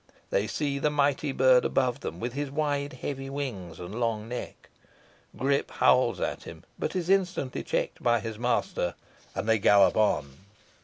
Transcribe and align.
They 0.31 0.47
see 0.47 0.79
the 0.79 0.89
mighty 0.89 1.31
bird 1.31 1.63
above 1.63 1.99
them, 1.99 2.19
with 2.19 2.33
his 2.33 2.49
wide 2.49 2.93
heavy 2.93 3.29
wings 3.29 3.79
and 3.79 3.99
long 3.99 4.27
neck. 4.27 4.67
Grip 5.37 5.69
howls 5.69 6.19
at 6.19 6.41
him, 6.45 6.63
but 6.79 6.95
is 6.95 7.07
instantly 7.07 7.61
checked 7.61 8.01
by 8.01 8.19
his 8.19 8.39
master, 8.39 8.95
and 9.35 9.47
they 9.47 9.59
gallop 9.59 9.95
on. 9.95 10.37